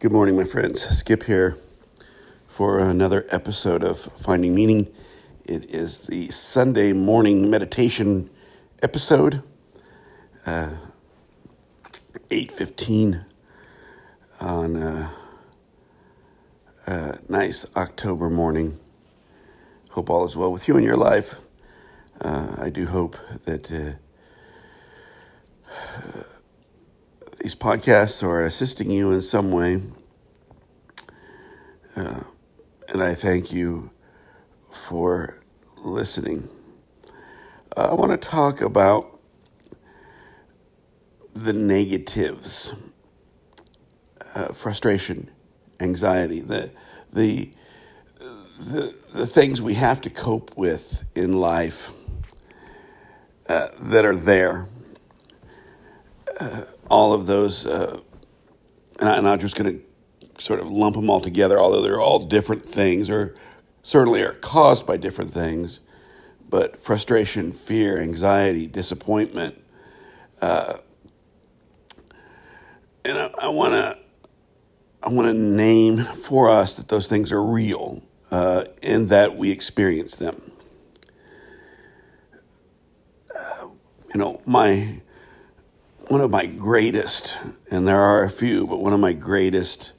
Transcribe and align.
Good 0.00 0.10
morning, 0.12 0.36
my 0.36 0.44
friends. 0.44 0.82
Skip 0.82 1.22
here 1.22 1.56
for 2.48 2.80
another 2.80 3.24
episode 3.30 3.84
of 3.84 3.98
Finding 4.00 4.52
Meaning. 4.52 4.92
It 5.44 5.70
is 5.72 5.98
the 6.00 6.30
Sunday 6.30 6.92
morning 6.92 7.48
meditation 7.48 8.28
episode, 8.82 9.42
uh, 10.46 10.70
eight 12.30 12.50
fifteen 12.50 13.24
on 14.40 14.76
a, 14.76 15.12
a, 16.88 17.18
nice 17.28 17.64
October 17.76 18.28
morning. 18.28 18.80
Hope 19.90 20.10
all 20.10 20.26
is 20.26 20.36
well 20.36 20.52
with 20.52 20.66
you 20.66 20.76
in 20.76 20.82
your 20.82 20.96
life. 20.96 21.36
Uh, 22.20 22.56
I 22.58 22.68
do 22.68 22.86
hope 22.86 23.16
that. 23.44 23.72
Uh, 23.72 24.03
these 27.44 27.54
podcasts 27.54 28.22
are 28.22 28.42
assisting 28.42 28.90
you 28.90 29.12
in 29.12 29.20
some 29.20 29.52
way. 29.52 29.82
Uh, 31.94 32.22
and 32.88 33.02
I 33.02 33.12
thank 33.12 33.52
you 33.52 33.90
for 34.72 35.38
listening. 35.84 36.48
I 37.76 37.92
want 37.92 38.12
to 38.12 38.16
talk 38.16 38.62
about 38.62 39.20
the 41.34 41.52
negatives 41.52 42.72
uh, 44.34 44.54
frustration, 44.54 45.30
anxiety, 45.80 46.40
the, 46.40 46.70
the, 47.12 47.50
the, 48.58 48.96
the 49.12 49.26
things 49.26 49.60
we 49.60 49.74
have 49.74 50.00
to 50.00 50.08
cope 50.08 50.56
with 50.56 51.04
in 51.14 51.34
life 51.34 51.90
uh, 53.50 53.68
that 53.82 54.06
are 54.06 54.16
there. 54.16 54.66
Uh, 56.40 56.62
all 56.90 57.12
of 57.12 57.26
those, 57.26 57.66
uh, 57.66 58.00
and, 59.00 59.08
I, 59.08 59.32
am 59.32 59.38
just 59.38 59.56
going 59.56 59.78
to 59.78 60.42
sort 60.42 60.60
of 60.60 60.70
lump 60.70 60.96
them 60.96 61.10
all 61.10 61.20
together, 61.20 61.58
although 61.58 61.82
they're 61.82 62.00
all 62.00 62.24
different 62.26 62.66
things, 62.66 63.10
or 63.10 63.34
certainly 63.82 64.22
are 64.22 64.32
caused 64.32 64.86
by 64.86 64.96
different 64.96 65.32
things. 65.32 65.80
But 66.48 66.76
frustration, 66.82 67.52
fear, 67.52 67.98
anxiety, 67.98 68.66
disappointment, 68.66 69.60
uh, 70.40 70.74
and 73.04 73.30
I 73.38 73.48
want 73.48 73.74
to, 73.74 73.98
I 75.02 75.08
want 75.10 75.28
to 75.28 75.34
name 75.34 75.98
for 75.98 76.48
us 76.48 76.74
that 76.74 76.88
those 76.88 77.08
things 77.08 77.32
are 77.32 77.42
real, 77.42 78.02
uh, 78.30 78.64
in 78.82 79.06
that 79.08 79.36
we 79.36 79.50
experience 79.50 80.16
them. 80.16 80.52
Uh, 83.36 83.68
you 84.12 84.20
know, 84.20 84.40
my 84.46 85.00
one 86.08 86.20
of 86.20 86.30
my 86.30 86.46
greatest, 86.46 87.38
and 87.70 87.88
there 87.88 88.00
are 88.00 88.24
a 88.24 88.30
few, 88.30 88.66
but 88.66 88.80
one 88.80 88.92
of 88.92 89.00
my 89.00 89.12
greatest 89.12 89.92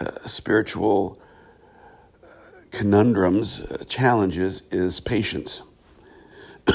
uh, 0.00 0.10
spiritual 0.26 1.18
uh, 2.22 2.26
conundrums, 2.70 3.62
uh, 3.62 3.84
challenges 3.88 4.62
is 4.70 5.00
patience. 5.00 5.62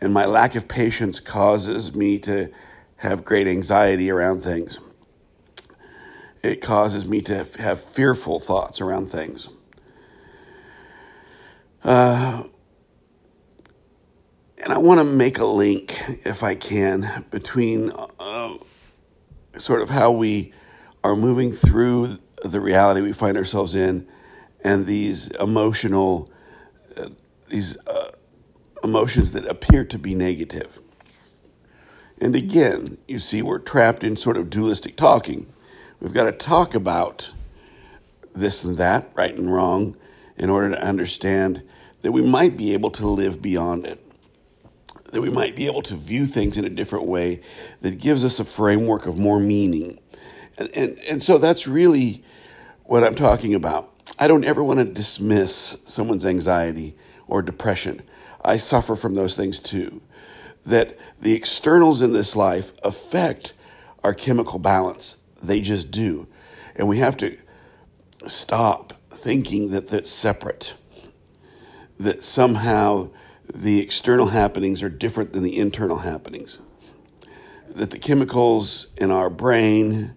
and 0.00 0.12
my 0.12 0.26
lack 0.26 0.54
of 0.54 0.68
patience 0.68 1.18
causes 1.20 1.94
me 1.94 2.18
to 2.18 2.50
have 2.96 3.24
great 3.24 3.46
anxiety 3.46 4.10
around 4.10 4.42
things. 4.42 4.78
It 6.42 6.60
causes 6.60 7.08
me 7.08 7.22
to 7.22 7.46
have 7.58 7.80
fearful 7.80 8.38
thoughts 8.38 8.80
around 8.80 9.06
things. 9.10 9.48
Uh, 11.82 12.44
and 14.64 14.72
I 14.72 14.78
want 14.78 14.98
to 14.98 15.04
make 15.04 15.38
a 15.38 15.44
link, 15.44 15.94
if 16.24 16.42
I 16.42 16.54
can, 16.54 17.26
between 17.30 17.92
uh, 18.18 18.54
sort 19.58 19.82
of 19.82 19.90
how 19.90 20.10
we 20.10 20.54
are 21.04 21.14
moving 21.14 21.50
through 21.50 22.16
the 22.42 22.60
reality 22.62 23.02
we 23.02 23.12
find 23.12 23.36
ourselves 23.36 23.74
in 23.74 24.08
and 24.64 24.86
these 24.86 25.28
emotional, 25.32 26.30
uh, 26.96 27.10
these 27.50 27.76
uh, 27.86 28.12
emotions 28.82 29.32
that 29.32 29.46
appear 29.46 29.84
to 29.84 29.98
be 29.98 30.14
negative. 30.14 30.78
And 32.18 32.34
again, 32.34 32.96
you 33.06 33.18
see, 33.18 33.42
we're 33.42 33.58
trapped 33.58 34.02
in 34.02 34.16
sort 34.16 34.38
of 34.38 34.48
dualistic 34.48 34.96
talking. 34.96 35.52
We've 36.00 36.14
got 36.14 36.24
to 36.24 36.32
talk 36.32 36.74
about 36.74 37.32
this 38.34 38.64
and 38.64 38.78
that, 38.78 39.10
right 39.14 39.34
and 39.34 39.52
wrong, 39.52 39.98
in 40.38 40.48
order 40.48 40.70
to 40.70 40.82
understand 40.82 41.62
that 42.00 42.12
we 42.12 42.22
might 42.22 42.56
be 42.56 42.72
able 42.72 42.90
to 42.92 43.06
live 43.06 43.42
beyond 43.42 43.84
it 43.84 44.03
that 45.12 45.20
we 45.20 45.30
might 45.30 45.54
be 45.54 45.66
able 45.66 45.82
to 45.82 45.94
view 45.94 46.26
things 46.26 46.58
in 46.58 46.64
a 46.64 46.70
different 46.70 47.06
way 47.06 47.40
that 47.80 47.98
gives 48.00 48.24
us 48.24 48.38
a 48.38 48.44
framework 48.44 49.06
of 49.06 49.16
more 49.16 49.38
meaning. 49.38 50.00
And, 50.58 50.70
and, 50.74 50.98
and 51.08 51.22
so 51.22 51.38
that's 51.38 51.66
really 51.66 52.24
what 52.84 53.04
I'm 53.04 53.14
talking 53.14 53.54
about. 53.54 53.90
I 54.18 54.28
don't 54.28 54.44
ever 54.44 54.62
want 54.62 54.78
to 54.78 54.84
dismiss 54.84 55.76
someone's 55.84 56.26
anxiety 56.26 56.96
or 57.26 57.42
depression. 57.42 58.02
I 58.44 58.58
suffer 58.58 58.94
from 58.96 59.14
those 59.14 59.36
things 59.36 59.60
too. 59.60 60.02
That 60.66 60.96
the 61.20 61.34
externals 61.34 62.00
in 62.00 62.12
this 62.12 62.36
life 62.36 62.72
affect 62.82 63.52
our 64.02 64.14
chemical 64.14 64.58
balance. 64.58 65.16
They 65.42 65.60
just 65.60 65.90
do. 65.90 66.26
And 66.76 66.88
we 66.88 66.98
have 66.98 67.16
to 67.18 67.36
stop 68.26 68.92
thinking 69.10 69.70
that 69.70 69.88
that's 69.88 70.10
separate. 70.10 70.74
That 71.98 72.22
somehow 72.22 73.10
the 73.52 73.80
external 73.80 74.28
happenings 74.28 74.82
are 74.82 74.88
different 74.88 75.32
than 75.32 75.42
the 75.42 75.58
internal 75.58 75.98
happenings. 75.98 76.58
That 77.68 77.90
the 77.90 77.98
chemicals 77.98 78.88
in 78.96 79.10
our 79.10 79.28
brain, 79.28 80.14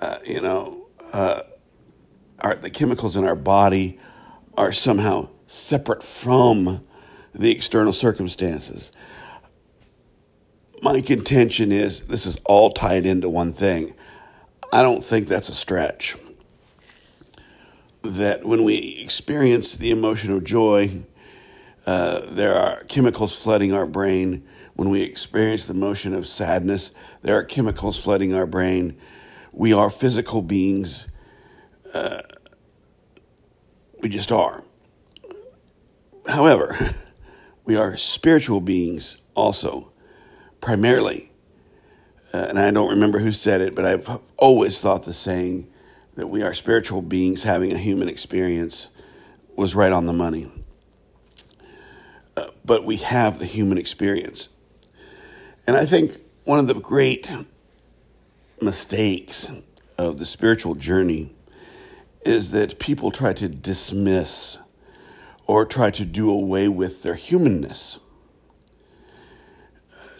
uh, 0.00 0.18
you 0.26 0.40
know, 0.40 0.88
uh, 1.12 1.42
are 2.40 2.54
the 2.54 2.70
chemicals 2.70 3.16
in 3.16 3.24
our 3.24 3.36
body 3.36 3.98
are 4.56 4.72
somehow 4.72 5.28
separate 5.46 6.02
from 6.02 6.84
the 7.34 7.50
external 7.50 7.92
circumstances. 7.92 8.92
My 10.82 11.00
contention 11.00 11.72
is 11.72 12.02
this 12.02 12.26
is 12.26 12.40
all 12.44 12.70
tied 12.70 13.06
into 13.06 13.28
one 13.28 13.52
thing. 13.52 13.94
I 14.72 14.82
don't 14.82 15.04
think 15.04 15.26
that's 15.26 15.48
a 15.48 15.54
stretch. 15.54 16.16
That 18.02 18.44
when 18.44 18.64
we 18.64 19.00
experience 19.02 19.76
the 19.76 19.90
emotion 19.90 20.32
of 20.32 20.44
joy, 20.44 21.02
uh, 21.88 22.20
there 22.28 22.54
are 22.54 22.84
chemicals 22.84 23.34
flooding 23.34 23.72
our 23.72 23.86
brain. 23.86 24.46
When 24.74 24.90
we 24.90 25.00
experience 25.00 25.64
the 25.64 25.72
motion 25.72 26.12
of 26.12 26.28
sadness, 26.28 26.90
there 27.22 27.34
are 27.34 27.42
chemicals 27.42 27.98
flooding 27.98 28.34
our 28.34 28.44
brain. 28.44 28.94
We 29.52 29.72
are 29.72 29.88
physical 29.88 30.42
beings. 30.42 31.08
Uh, 31.94 32.20
we 34.02 34.10
just 34.10 34.30
are. 34.30 34.62
However, 36.26 36.94
we 37.64 37.74
are 37.74 37.96
spiritual 37.96 38.60
beings 38.60 39.16
also, 39.34 39.90
primarily. 40.60 41.32
Uh, 42.34 42.48
and 42.50 42.58
I 42.58 42.70
don't 42.70 42.90
remember 42.90 43.20
who 43.20 43.32
said 43.32 43.62
it, 43.62 43.74
but 43.74 43.86
I've 43.86 44.20
always 44.36 44.78
thought 44.78 45.04
the 45.04 45.14
saying 45.14 45.72
that 46.16 46.26
we 46.26 46.42
are 46.42 46.52
spiritual 46.52 47.00
beings 47.00 47.44
having 47.44 47.72
a 47.72 47.78
human 47.78 48.10
experience 48.10 48.88
was 49.56 49.74
right 49.74 49.90
on 49.90 50.04
the 50.04 50.12
money 50.12 50.52
but 52.68 52.84
we 52.84 52.96
have 52.98 53.38
the 53.38 53.46
human 53.46 53.78
experience. 53.78 54.50
And 55.66 55.74
I 55.74 55.86
think 55.86 56.18
one 56.44 56.58
of 56.58 56.66
the 56.66 56.74
great 56.74 57.32
mistakes 58.60 59.50
of 59.96 60.18
the 60.18 60.26
spiritual 60.26 60.74
journey 60.74 61.34
is 62.26 62.50
that 62.50 62.78
people 62.78 63.10
try 63.10 63.32
to 63.32 63.48
dismiss 63.48 64.58
or 65.46 65.64
try 65.64 65.90
to 65.90 66.04
do 66.04 66.30
away 66.30 66.68
with 66.68 67.02
their 67.02 67.14
humanness. 67.14 67.98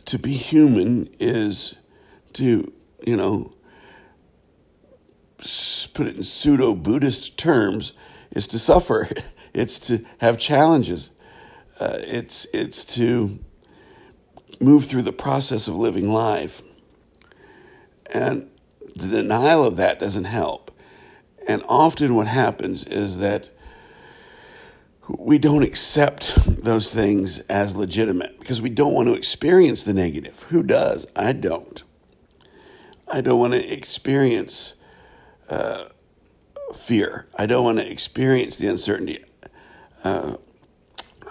To 0.07 0.19
be 0.19 0.33
human 0.33 1.15
is 1.21 1.75
to, 2.33 2.73
you 3.07 3.17
know, 3.17 3.53
put 5.93 6.07
it 6.07 6.17
in 6.17 6.25
pseudo 6.25 6.75
Buddhist 6.75 7.37
terms, 7.37 7.93
is 8.31 8.47
to 8.49 8.59
suffer. 8.59 9.07
It's 9.55 9.79
to 9.89 10.05
have 10.19 10.39
challenges. 10.39 11.11
Uh, 11.81 11.99
it's 12.01 12.47
it's 12.53 12.85
to 12.85 13.39
move 14.61 14.85
through 14.87 15.03
the 15.03 15.13
process 15.13 15.69
of 15.69 15.77
living 15.77 16.09
life, 16.13 16.63
and 18.13 18.51
the 18.97 19.09
denial 19.09 19.65
of 19.65 19.77
that 19.77 20.01
doesn't 20.01 20.25
help. 20.25 20.71
And 21.49 21.63
often, 21.69 22.15
what 22.15 22.27
happens 22.27 22.85
is 22.85 23.19
that 23.19 23.51
we 25.09 25.39
don't 25.39 25.63
accept 25.63 26.35
those 26.47 26.93
things 26.93 27.39
as 27.41 27.75
legitimate 27.75 28.39
because 28.39 28.61
we 28.61 28.69
don't 28.69 28.93
want 28.93 29.09
to 29.09 29.15
experience 29.15 29.85
the 29.85 29.95
negative. 29.95 30.43
Who 30.51 30.63
does? 30.63 31.07
I 31.17 31.33
don't. 31.33 31.83
I 33.11 33.23
don't 33.23 33.39
want 33.39 33.55
to 33.55 33.73
experience 33.73 34.75
uh, 35.49 35.85
fear. 36.75 37.29
I 37.39 37.47
don't 37.47 37.65
want 37.65 37.79
to 37.79 37.91
experience 37.91 38.57
the 38.57 38.67
uncertainty. 38.67 39.25
Uh, 40.05 40.37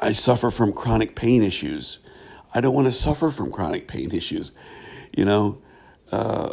I 0.01 0.13
suffer 0.13 0.51
from 0.51 0.73
chronic 0.73 1.15
pain 1.15 1.43
issues. 1.43 1.99
I 2.55 2.61
don't 2.61 2.73
want 2.75 2.87
to 2.87 2.93
suffer 2.93 3.31
from 3.31 3.51
chronic 3.51 3.87
pain 3.87 4.11
issues. 4.11 4.51
You 5.15 5.25
know, 5.25 5.61
uh, 6.11 6.49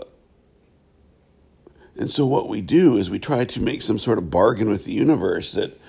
And 1.97 2.11
so 2.11 2.27
what 2.27 2.49
we 2.49 2.61
do 2.61 2.97
is 2.97 3.11
we 3.11 3.19
try 3.21 3.45
to 3.45 3.61
make 3.63 3.83
some 3.83 3.99
sort 3.99 4.19
of 4.19 4.31
bargain 4.31 4.69
with 4.69 4.85
the 4.85 4.93
universe 4.93 5.53
that 5.53 5.81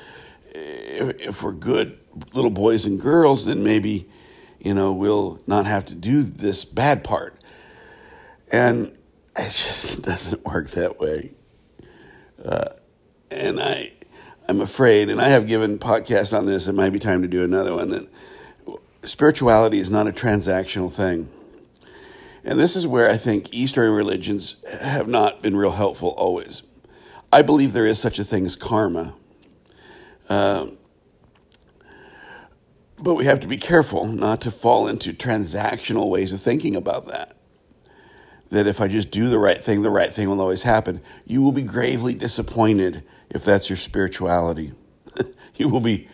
if, 0.54 1.28
if 1.28 1.44
we're 1.44 1.54
good 1.54 1.98
little 2.34 2.52
boys 2.52 2.86
and 2.86 3.00
girls, 3.02 3.46
then 3.46 3.64
maybe, 3.64 4.10
you 4.60 4.74
know, 4.74 4.94
we'll 4.94 5.42
not 5.48 5.66
have 5.66 5.86
to 5.86 5.96
do 5.96 6.24
this 6.24 6.66
bad 6.66 7.04
part. 7.04 7.44
And 8.52 8.98
it 9.38 9.52
just 9.52 10.02
doesn't 10.04 10.46
work 10.46 10.70
that 10.72 11.00
way. 11.00 11.32
Uh, 12.44 12.70
and 13.32 13.60
I, 13.60 13.94
I'm 14.48 14.62
afraid, 14.62 15.10
and 15.10 15.20
I 15.20 15.30
have 15.30 15.48
given 15.48 15.80
podcasts 15.80 16.38
on 16.38 16.46
this. 16.46 16.68
It 16.68 16.74
might 16.74 16.92
be 16.92 17.00
time 17.00 17.24
to 17.24 17.28
do 17.28 17.44
another 17.44 17.74
one. 17.74 17.90
That 17.90 18.08
spirituality 19.04 19.80
is 19.80 19.90
not 19.90 20.08
a 20.08 20.12
transactional 20.12 20.92
thing. 20.92 21.30
And 22.44 22.60
this 22.60 22.76
is 22.76 22.86
where 22.86 23.10
I 23.10 23.18
think 23.18 23.54
Eastern 23.54 23.92
religions 23.92 24.58
have 24.82 25.08
not 25.08 25.42
been 25.42 25.58
real 25.58 25.72
helpful 25.72 26.10
always. 26.10 26.62
I 27.34 27.42
believe 27.42 27.74
there 27.74 27.88
is 27.88 28.00
such 28.00 28.20
a 28.20 28.24
thing 28.24 28.46
as 28.46 28.56
karma. 28.56 29.16
Um, 30.30 30.78
but 33.00 33.16
we 33.16 33.26
have 33.26 33.40
to 33.40 33.48
be 33.48 33.58
careful 33.58 34.06
not 34.06 34.42
to 34.42 34.52
fall 34.52 34.88
into 34.88 35.12
transactional 35.12 36.10
ways 36.10 36.32
of 36.32 36.40
thinking 36.40 36.76
about 36.76 37.08
that. 37.08 37.36
That 38.50 38.68
if 38.68 38.80
I 38.80 38.88
just 38.88 39.10
do 39.10 39.28
the 39.28 39.40
right 39.40 39.58
thing, 39.58 39.82
the 39.82 39.90
right 39.90 40.14
thing 40.14 40.30
will 40.30 40.40
always 40.40 40.64
happen. 40.64 41.02
You 41.26 41.42
will 41.42 41.52
be 41.52 41.64
gravely 41.64 42.14
disappointed 42.14 43.04
if 43.30 43.44
that's 43.44 43.70
your 43.70 43.78
spirituality. 43.78 44.74
you 45.56 45.70
will 45.70 45.80
be 45.80 46.08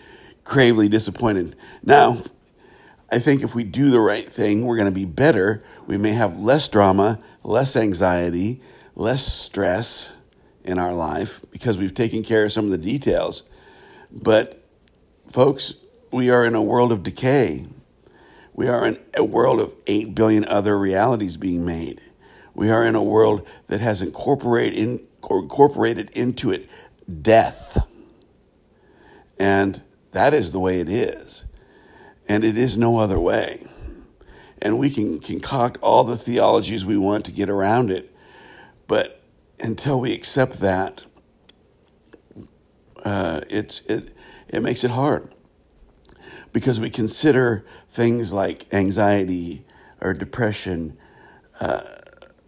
gravely 0.43 0.89
disappointed. 0.89 1.55
Now, 1.83 2.23
I 3.11 3.19
think 3.19 3.43
if 3.43 3.53
we 3.53 3.63
do 3.63 3.89
the 3.89 3.99
right 3.99 4.27
thing, 4.27 4.65
we're 4.65 4.77
going 4.77 4.91
to 4.91 4.91
be 4.91 5.05
better. 5.05 5.61
We 5.85 5.97
may 5.97 6.13
have 6.13 6.37
less 6.37 6.67
drama, 6.67 7.19
less 7.43 7.75
anxiety, 7.75 8.61
less 8.95 9.25
stress 9.25 10.13
in 10.63 10.79
our 10.79 10.93
life 10.93 11.41
because 11.51 11.77
we've 11.77 11.93
taken 11.93 12.23
care 12.23 12.45
of 12.45 12.53
some 12.53 12.65
of 12.65 12.71
the 12.71 12.77
details. 12.77 13.43
But, 14.11 14.63
folks, 15.29 15.73
we 16.11 16.29
are 16.29 16.45
in 16.45 16.55
a 16.55 16.61
world 16.61 16.91
of 16.91 17.03
decay. 17.03 17.65
We 18.53 18.67
are 18.67 18.85
in 18.85 18.99
a 19.15 19.23
world 19.23 19.59
of 19.59 19.75
8 19.87 20.13
billion 20.13 20.45
other 20.45 20.77
realities 20.77 21.37
being 21.37 21.65
made. 21.65 22.01
We 22.53 22.69
are 22.69 22.85
in 22.85 22.95
a 22.95 23.03
world 23.03 23.47
that 23.67 23.81
has 23.81 24.01
incorporated, 24.01 24.77
in, 24.77 25.07
incorporated 25.29 26.09
into 26.11 26.51
it 26.51 26.69
death. 27.21 27.77
And 29.39 29.81
that 30.11 30.33
is 30.33 30.51
the 30.51 30.59
way 30.59 30.79
it 30.79 30.89
is 30.89 31.45
and 32.31 32.45
it 32.45 32.57
is 32.57 32.77
no 32.77 32.97
other 32.97 33.19
way. 33.19 33.65
And 34.61 34.79
we 34.79 34.89
can 34.89 35.19
concoct 35.19 35.77
all 35.81 36.05
the 36.05 36.15
theologies 36.15 36.85
we 36.85 36.97
want 36.97 37.25
to 37.25 37.31
get 37.31 37.49
around 37.49 37.91
it, 37.91 38.15
but 38.87 39.21
until 39.59 39.99
we 39.99 40.13
accept 40.13 40.59
that, 40.61 41.03
uh, 43.03 43.41
it's 43.49 43.81
it 43.81 44.15
it 44.47 44.61
makes 44.61 44.85
it 44.85 44.91
hard 44.91 45.27
because 46.53 46.79
we 46.79 46.89
consider 46.89 47.65
things 47.89 48.31
like 48.31 48.71
anxiety 48.73 49.65
or 49.99 50.13
depression 50.13 50.97
uh, 51.59 51.81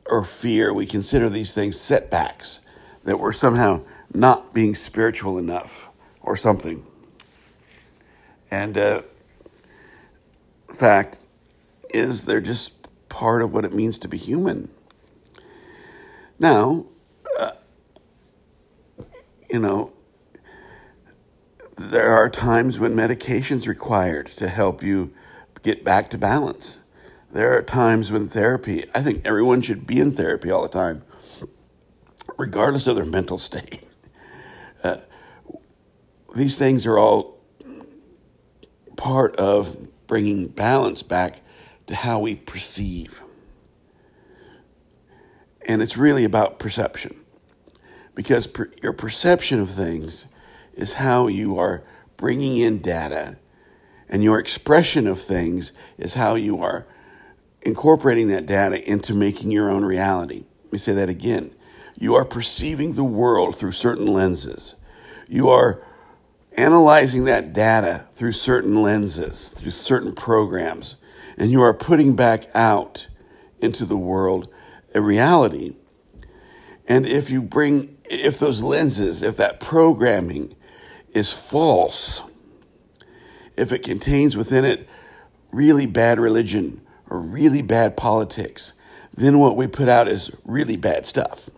or 0.06 0.24
fear. 0.24 0.74
We 0.74 0.86
consider 0.86 1.30
these 1.30 1.54
things 1.54 1.78
setbacks 1.78 2.60
that 3.04 3.20
we're 3.20 3.34
somehow 3.34 3.82
not 4.14 4.54
being 4.54 4.76
spiritual 4.76 5.38
enough 5.38 5.90
or 6.22 6.36
something. 6.36 6.86
And 8.52 8.78
uh, 8.78 9.02
fact 10.74 11.20
is 11.94 12.26
they're 12.26 12.42
just 12.42 12.88
part 13.10 13.42
of 13.42 13.54
what 13.54 13.66
it 13.66 13.74
means 13.74 13.98
to 14.00 14.08
be 14.08 14.18
human. 14.18 14.70
Now, 16.40 16.86
uh, 17.40 17.52
you 19.50 19.60
know, 19.60 19.94
there 21.78 22.12
are 22.12 22.30
times 22.30 22.80
when 22.80 22.96
medication's 22.96 23.68
required 23.68 24.28
to 24.28 24.48
help 24.48 24.84
you 24.84 25.14
get 25.64 25.84
back 25.84 26.10
to 26.12 26.18
balance. 26.18 26.80
There 27.32 27.58
are 27.58 27.64
times 27.64 28.12
when 28.12 28.28
therapy, 28.28 28.86
I 28.94 29.02
think 29.02 29.26
everyone 29.26 29.62
should 29.62 29.88
be 29.88 30.00
in 30.00 30.12
therapy 30.12 30.52
all 30.52 30.62
the 30.62 30.70
time, 30.70 31.04
regardless 32.38 32.86
of 32.86 32.96
their 32.96 33.06
mental 33.06 33.38
state. 33.40 33.82
Uh, 34.84 34.98
these 36.36 36.58
things 36.58 36.86
are 36.86 36.98
all 36.98 37.40
part 38.96 39.36
of 39.38 39.88
bringing 40.08 40.48
balance 40.48 41.02
back 41.04 41.42
to 41.88 41.96
how 41.96 42.20
we 42.20 42.36
perceive. 42.36 43.22
And 45.68 45.82
it's 45.82 45.98
really 45.98 46.24
about 46.26 46.60
perception. 46.60 47.16
Because 48.16 48.48
per, 48.48 48.72
your 48.82 48.94
perception 48.94 49.60
of 49.60 49.70
things 49.70 50.28
is 50.74 50.94
how 50.94 51.28
you 51.28 51.58
are 51.58 51.84
bringing 52.18 52.58
in 52.58 52.80
data, 52.80 53.38
and 54.08 54.24
your 54.24 54.40
expression 54.40 55.08
of 55.08 55.20
things 55.20 55.72
is 55.98 56.14
how 56.14 56.36
you 56.36 56.62
are 56.62 56.86
incorporating 57.62 58.28
that 58.28 58.46
data 58.46 58.88
into 58.90 59.14
making 59.14 59.52
your 59.52 59.70
own 59.70 59.84
reality. 59.84 60.46
Let 60.66 60.74
me 60.74 60.78
say 60.78 60.94
that 60.94 61.10
again. 61.10 61.54
You 62.00 62.16
are 62.16 62.26
perceiving 62.26 62.94
the 62.94 63.04
world 63.04 63.56
through 63.56 63.74
certain 63.74 64.08
lenses. 64.08 64.76
You 65.28 65.50
are 65.50 65.84
analyzing 66.58 67.26
that 67.26 67.54
data 67.54 68.08
through 68.14 68.34
certain 68.34 68.82
lenses, 68.82 69.50
through 69.50 69.72
certain 69.72 70.14
programs, 70.14 70.98
and 71.38 71.52
you 71.52 71.62
are 71.62 71.74
putting 71.74 72.16
back 72.16 72.44
out 72.54 73.08
into 73.60 73.86
the 73.86 73.98
world 73.98 74.50
a 74.94 75.02
reality. 75.02 75.76
And 76.88 77.06
if 77.06 77.30
you 77.30 77.42
bring, 77.42 77.98
if 78.10 78.40
those 78.40 78.62
lenses, 78.62 79.24
if 79.24 79.38
that 79.38 79.60
programming 79.60 80.56
is 81.14 81.32
false, 81.32 82.24
if 83.56 83.72
it 83.72 83.84
contains 83.84 84.36
within 84.36 84.66
it 84.66 84.88
really 85.52 85.86
bad 85.86 86.20
religion 86.20 86.82
or 87.10 87.20
really 87.20 87.62
bad 87.62 87.96
politics, 87.96 88.74
then 89.14 89.40
what 89.40 89.56
we 89.56 89.68
put 89.68 89.88
out 89.88 90.08
is 90.08 90.32
really 90.44 90.76
bad 90.76 91.06
stuff. 91.06 91.50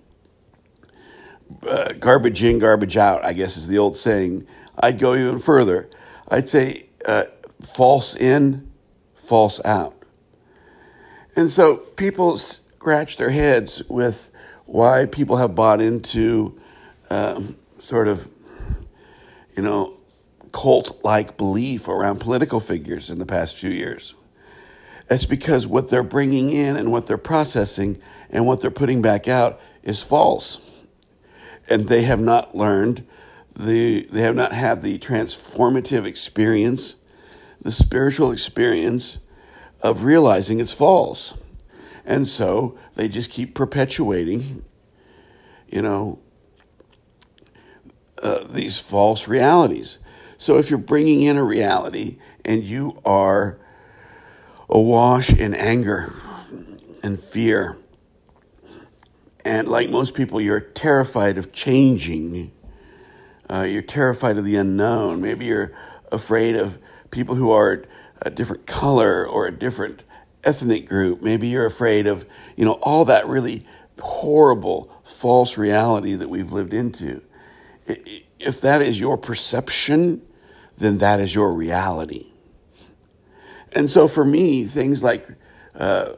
Uh, 1.67 1.93
garbage 1.93 2.43
in, 2.43 2.59
garbage 2.59 2.97
out, 2.97 3.23
I 3.23 3.33
guess 3.33 3.55
is 3.55 3.67
the 3.67 3.77
old 3.77 3.97
saying 3.97 4.47
I'd 4.79 4.99
go 4.99 5.15
even 5.15 5.39
further. 5.39 5.89
I'd 6.27 6.49
say 6.49 6.87
uh, 7.07 7.23
false 7.61 8.15
in, 8.15 8.71
false 9.13 9.63
out. 9.63 9.95
And 11.35 11.51
so 11.51 11.77
people 11.77 12.37
scratch 12.37 13.17
their 13.17 13.29
heads 13.29 13.83
with 13.89 14.31
why 14.65 15.05
people 15.05 15.37
have 15.37 15.53
bought 15.53 15.81
into 15.81 16.59
um, 17.09 17.57
sort 17.79 18.07
of, 18.07 18.27
you 19.55 19.63
know, 19.63 19.97
cult 20.51 21.03
like 21.03 21.37
belief 21.37 21.87
around 21.87 22.19
political 22.19 22.59
figures 22.59 23.09
in 23.09 23.19
the 23.19 23.25
past 23.25 23.57
few 23.57 23.69
years. 23.69 24.15
It's 25.09 25.25
because 25.25 25.67
what 25.67 25.89
they're 25.89 26.03
bringing 26.03 26.51
in 26.51 26.77
and 26.77 26.91
what 26.91 27.05
they're 27.05 27.17
processing 27.17 28.01
and 28.29 28.47
what 28.47 28.61
they're 28.61 28.71
putting 28.71 29.01
back 29.01 29.27
out 29.27 29.59
is 29.83 30.01
false. 30.01 30.59
And 31.69 31.89
they 31.89 32.03
have 32.03 32.19
not 32.19 32.55
learned 32.55 33.05
the, 33.55 34.03
they 34.11 34.21
have 34.21 34.35
not 34.35 34.51
had 34.51 34.81
the 34.81 34.99
transformative 34.99 36.05
experience, 36.05 36.95
the 37.61 37.71
spiritual 37.71 38.31
experience 38.31 39.17
of 39.81 40.03
realizing 40.03 40.59
it's 40.59 40.73
false. 40.73 41.35
And 42.05 42.27
so 42.27 42.77
they 42.93 43.07
just 43.07 43.31
keep 43.31 43.55
perpetuating, 43.55 44.63
you 45.67 45.81
know, 45.81 46.19
uh, 48.21 48.43
these 48.49 48.77
false 48.77 49.27
realities. 49.27 49.97
So 50.37 50.57
if 50.57 50.69
you're 50.69 50.79
bringing 50.79 51.21
in 51.21 51.37
a 51.37 51.43
reality 51.43 52.17
and 52.43 52.63
you 52.63 52.99
are 53.05 53.59
awash 54.69 55.31
in 55.33 55.53
anger 55.53 56.13
and 57.03 57.19
fear, 57.19 57.77
and 59.45 59.67
like 59.67 59.89
most 59.89 60.13
people, 60.13 60.41
you're 60.41 60.59
terrified 60.59 61.37
of 61.37 61.53
changing 61.53 62.51
uh, 63.49 63.61
you're 63.61 63.81
terrified 63.81 64.37
of 64.37 64.45
the 64.45 64.55
unknown. 64.55 65.21
Maybe 65.21 65.45
you're 65.45 65.71
afraid 66.11 66.55
of 66.55 66.79
people 67.11 67.35
who 67.35 67.51
are 67.51 67.83
a 68.21 68.29
different 68.29 68.65
color 68.65 69.25
or 69.25 69.47
a 69.47 69.51
different 69.51 70.03
ethnic 70.43 70.87
group. 70.87 71.21
Maybe 71.21 71.47
you're 71.47 71.65
afraid 71.65 72.07
of, 72.07 72.25
you 72.55 72.65
know, 72.65 72.73
all 72.81 73.05
that 73.05 73.27
really 73.27 73.63
horrible 73.99 74.91
false 75.03 75.57
reality 75.57 76.15
that 76.15 76.29
we've 76.29 76.51
lived 76.51 76.73
into. 76.73 77.21
If 77.87 78.61
that 78.61 78.81
is 78.81 78.99
your 78.99 79.17
perception, 79.17 80.21
then 80.77 80.97
that 80.97 81.19
is 81.19 81.33
your 81.35 81.53
reality. 81.53 82.27
And 83.73 83.89
so 83.89 84.07
for 84.07 84.25
me, 84.25 84.65
things 84.65 85.03
like 85.03 85.27
uh, 85.75 86.13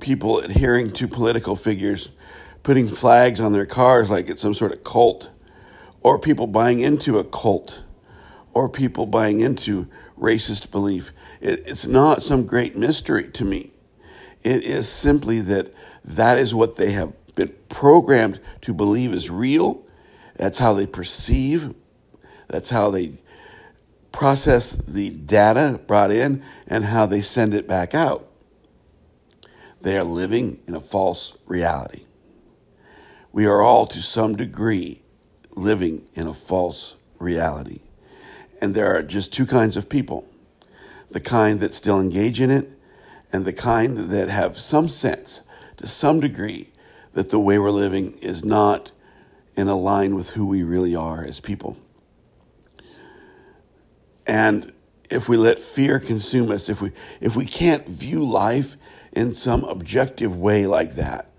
people 0.00 0.38
adhering 0.38 0.90
to 0.92 1.08
political 1.08 1.56
figures 1.56 2.10
putting 2.64 2.88
flags 2.88 3.40
on 3.40 3.52
their 3.52 3.66
cars 3.66 4.10
like 4.10 4.28
it's 4.28 4.42
some 4.42 4.54
sort 4.54 4.72
of 4.72 4.82
cult, 4.82 5.30
or 6.00 6.18
people 6.18 6.48
buying 6.48 6.80
into 6.80 7.18
a 7.18 7.24
cult, 7.24 7.84
or 8.52 8.68
people 8.68 9.06
buying 9.06 9.40
into 9.40 9.86
racist 10.18 10.70
belief. 10.72 11.12
It, 11.40 11.66
it's 11.66 11.86
not 11.86 12.22
some 12.22 12.46
great 12.46 12.76
mystery 12.76 13.30
to 13.30 13.44
me. 13.44 13.70
It 14.42 14.62
is 14.62 14.88
simply 14.88 15.40
that 15.42 15.72
that 16.04 16.38
is 16.38 16.54
what 16.54 16.76
they 16.76 16.92
have 16.92 17.12
been 17.34 17.54
programmed 17.68 18.40
to 18.62 18.74
believe 18.74 19.12
is 19.12 19.30
real. 19.30 19.84
That's 20.36 20.58
how 20.58 20.72
they 20.72 20.86
perceive. 20.86 21.74
That's 22.48 22.70
how 22.70 22.90
they 22.90 23.18
process 24.10 24.72
the 24.72 25.10
data 25.10 25.80
brought 25.86 26.10
in 26.10 26.42
and 26.66 26.84
how 26.84 27.06
they 27.06 27.20
send 27.20 27.52
it 27.54 27.66
back 27.68 27.94
out. 27.94 28.28
They 29.84 29.98
are 29.98 30.04
living 30.04 30.60
in 30.66 30.74
a 30.74 30.80
false 30.80 31.36
reality. 31.44 32.06
We 33.32 33.44
are 33.44 33.60
all, 33.60 33.86
to 33.88 34.00
some 34.00 34.34
degree, 34.34 35.02
living 35.54 36.06
in 36.14 36.26
a 36.26 36.32
false 36.32 36.96
reality. 37.18 37.80
And 38.62 38.74
there 38.74 38.96
are 38.96 39.02
just 39.02 39.30
two 39.30 39.44
kinds 39.44 39.76
of 39.76 39.90
people 39.90 40.26
the 41.10 41.20
kind 41.20 41.60
that 41.60 41.74
still 41.74 42.00
engage 42.00 42.40
in 42.40 42.50
it, 42.50 42.70
and 43.30 43.44
the 43.44 43.52
kind 43.52 43.98
that 43.98 44.28
have 44.30 44.56
some 44.56 44.88
sense, 44.88 45.42
to 45.76 45.86
some 45.86 46.18
degree, 46.18 46.70
that 47.12 47.28
the 47.28 47.38
way 47.38 47.58
we're 47.58 47.70
living 47.70 48.14
is 48.14 48.42
not 48.42 48.90
in 49.54 49.68
line 49.68 50.14
with 50.14 50.30
who 50.30 50.46
we 50.46 50.62
really 50.62 50.96
are 50.96 51.22
as 51.22 51.40
people. 51.40 51.76
And 54.26 54.72
if 55.10 55.28
we 55.28 55.36
let 55.36 55.60
fear 55.60 56.00
consume 56.00 56.50
us, 56.50 56.68
if 56.70 56.80
we 56.80 56.90
if 57.20 57.36
we 57.36 57.44
can't 57.44 57.86
view 57.86 58.24
life 58.24 58.76
in 59.14 59.32
some 59.32 59.64
objective 59.64 60.36
way 60.36 60.66
like 60.66 60.94
that, 60.94 61.30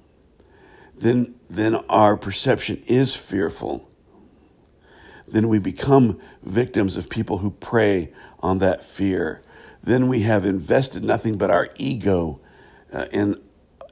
then 0.96 1.36
then 1.50 1.76
our 1.90 2.18
perception 2.18 2.82
is 2.88 3.16
fearful. 3.16 3.90
Then 5.28 5.48
we 5.48 5.60
become 5.60 6.20
victims 6.44 6.98
of 6.98 7.10
people 7.10 7.40
who 7.40 7.52
prey 7.52 8.14
on 8.40 8.60
that 8.60 8.84
fear. 8.84 9.42
Then 9.84 10.08
we 10.08 10.22
have 10.22 10.46
invested 10.46 11.04
nothing 11.04 11.38
but 11.38 11.52
our 11.52 11.70
ego 11.76 12.42
uh, 12.92 13.06
in, 13.12 13.42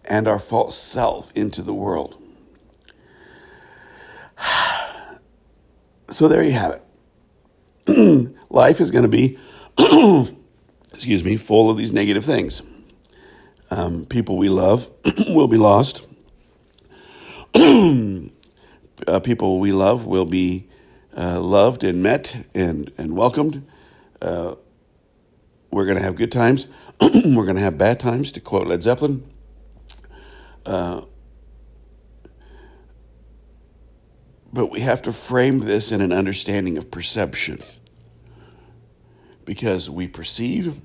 and 0.09 0.27
our 0.27 0.39
false 0.39 0.77
self 0.77 1.31
into 1.35 1.61
the 1.61 1.73
world. 1.73 2.21
So 6.09 6.27
there 6.27 6.43
you 6.43 6.51
have 6.51 6.79
it. 7.87 8.35
Life 8.49 8.81
is 8.81 8.91
going 8.91 9.09
to 9.09 9.09
be, 9.09 9.39
excuse 10.93 11.23
me, 11.23 11.37
full 11.37 11.71
of 11.71 11.77
these 11.77 11.91
negative 11.91 12.23
things. 12.23 12.61
Um, 13.75 14.05
people 14.05 14.37
we 14.37 14.49
love 14.49 14.87
will 15.27 15.47
be 15.47 15.57
lost. 15.57 16.05
uh, 17.55 19.19
people 19.23 19.59
we 19.59 19.71
love 19.71 20.05
will 20.05 20.25
be 20.25 20.69
uh, 21.17 21.39
loved 21.39 21.83
and 21.83 22.03
met 22.03 22.45
and, 22.53 22.91
and 22.99 23.15
welcomed. 23.17 23.65
Uh, 24.21 24.55
we're 25.71 25.85
going 25.85 25.97
to 25.97 26.03
have 26.03 26.15
good 26.15 26.31
times. 26.31 26.67
we're 27.01 27.45
going 27.45 27.55
to 27.55 27.61
have 27.61 27.77
bad 27.77 27.99
times, 27.99 28.31
to 28.33 28.39
quote 28.39 28.67
Led 28.67 28.83
Zeppelin. 28.83 29.25
Uh, 30.65 31.01
But 34.53 34.67
we 34.67 34.81
have 34.81 35.01
to 35.01 35.11
frame 35.11 35.61
this 35.61 35.91
in 35.91 35.99
an 35.99 36.13
understanding 36.13 36.77
of 36.77 36.91
perception. 36.91 37.59
Because 39.45 39.89
we 39.89 40.07
perceive, 40.07 40.79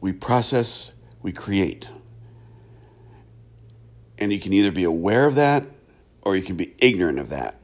we 0.00 0.12
process, 0.12 0.92
we 1.22 1.32
create. 1.32 1.88
And 4.18 4.32
you 4.32 4.40
can 4.40 4.52
either 4.52 4.70
be 4.70 4.84
aware 4.84 5.26
of 5.26 5.34
that 5.36 5.64
or 6.22 6.36
you 6.36 6.42
can 6.42 6.56
be 6.56 6.74
ignorant 6.80 7.18
of 7.18 7.30
that. 7.30 7.56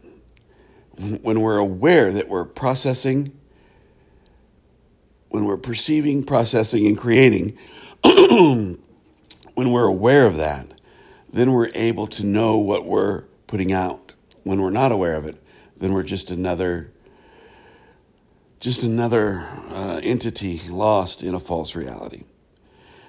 When 0.96 1.40
we're 1.40 1.58
aware 1.58 2.10
that 2.10 2.28
we're 2.28 2.46
processing, 2.46 3.38
when 5.28 5.44
we're 5.44 5.58
perceiving, 5.58 6.24
processing, 6.24 6.86
and 6.86 6.96
creating, 6.96 7.58
when 8.02 8.78
we're 9.54 9.86
aware 9.86 10.26
of 10.26 10.36
that, 10.36 10.68
then 11.30 11.52
we're 11.52 11.70
able 11.74 12.06
to 12.06 12.24
know 12.24 12.56
what 12.56 12.86
we're 12.86 13.24
putting 13.46 13.72
out 13.72 14.14
when 14.46 14.62
we're 14.62 14.70
not 14.70 14.92
aware 14.92 15.16
of 15.16 15.26
it, 15.26 15.42
then 15.76 15.92
we're 15.92 16.04
just 16.04 16.30
another 16.30 16.90
just 18.60 18.82
another 18.82 19.46
uh, 19.70 20.00
entity 20.02 20.62
lost 20.68 21.22
in 21.22 21.34
a 21.34 21.40
false 21.40 21.76
reality. 21.76 22.24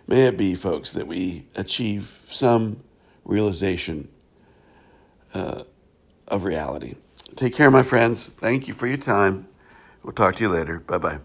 May 0.07 0.27
it 0.27 0.37
be, 0.37 0.55
folks, 0.55 0.93
that 0.93 1.05
we 1.05 1.45
achieve 1.55 2.21
some 2.27 2.81
realization 3.25 4.07
uh, 5.33 5.63
of 6.27 6.45
reality. 6.45 6.95
Take 7.35 7.53
care, 7.53 7.69
my 7.69 7.83
friends. 7.83 8.29
Thank 8.29 8.67
you 8.67 8.73
for 8.73 8.87
your 8.87 8.97
time. 8.97 9.47
We'll 10.03 10.13
talk 10.13 10.37
to 10.37 10.43
you 10.43 10.49
later. 10.49 10.79
Bye 10.79 10.97
bye. 10.97 11.19